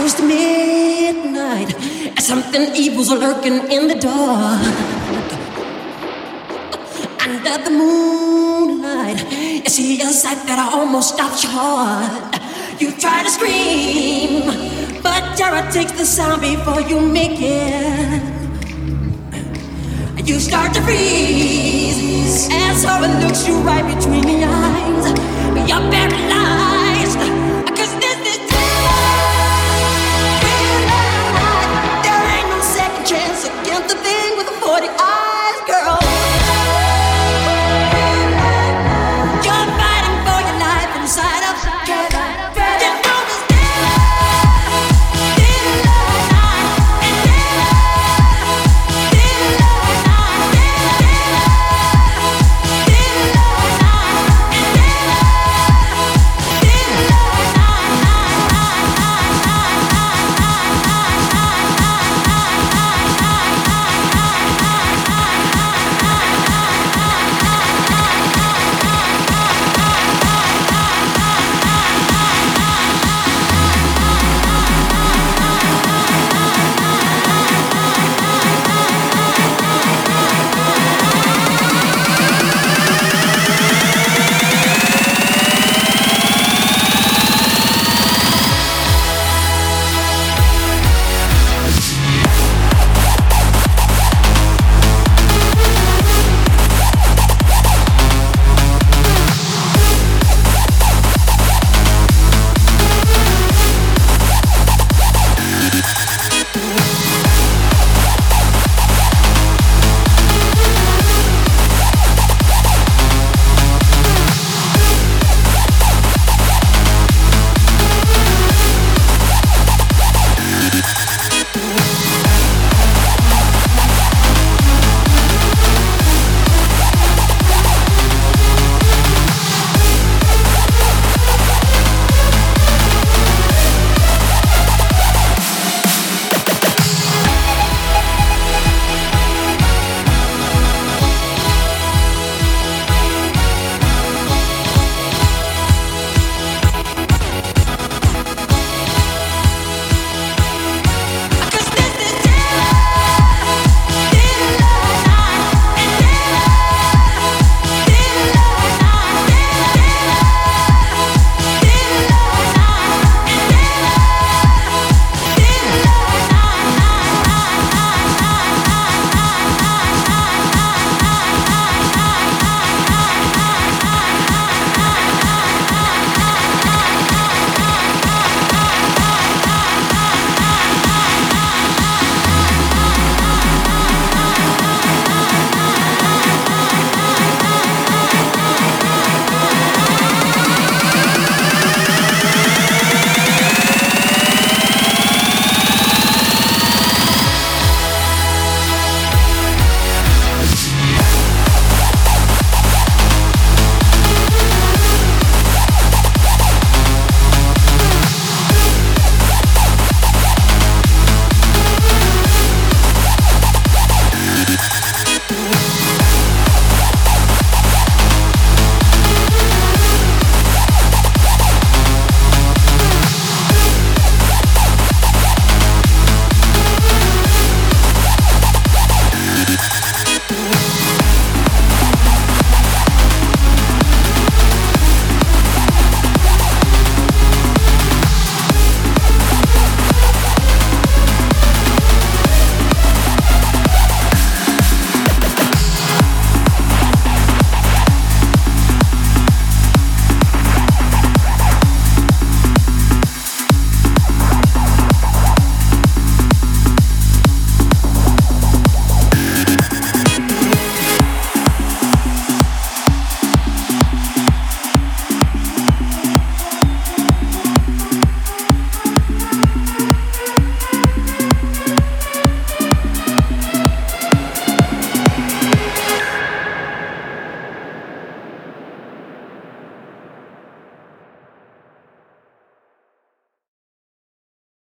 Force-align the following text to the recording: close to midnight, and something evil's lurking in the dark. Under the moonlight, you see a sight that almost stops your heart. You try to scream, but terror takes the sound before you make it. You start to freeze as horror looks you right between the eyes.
close 0.00 0.14
to 0.14 0.22
midnight, 0.22 1.74
and 2.06 2.22
something 2.22 2.74
evil's 2.74 3.10
lurking 3.10 3.70
in 3.70 3.86
the 3.86 3.94
dark. 3.94 4.62
Under 7.20 7.56
the 7.64 7.70
moonlight, 7.70 9.20
you 9.30 9.68
see 9.68 10.00
a 10.00 10.06
sight 10.06 10.40
that 10.46 10.58
almost 10.72 11.16
stops 11.16 11.42
your 11.44 11.52
heart. 11.52 12.34
You 12.80 12.92
try 12.92 13.22
to 13.24 13.28
scream, 13.28 15.02
but 15.02 15.36
terror 15.36 15.70
takes 15.70 15.92
the 15.92 16.06
sound 16.06 16.40
before 16.40 16.80
you 16.80 16.98
make 16.98 17.38
it. 17.38 18.22
You 20.24 20.40
start 20.40 20.72
to 20.76 20.80
freeze 20.80 22.48
as 22.50 22.84
horror 22.84 23.12
looks 23.20 23.46
you 23.46 23.56
right 23.68 23.84
between 23.94 24.22
the 24.22 24.44
eyes. 24.46 25.19